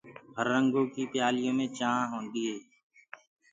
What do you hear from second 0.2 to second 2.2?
هررنگو ڪي پيآليو مين چآنه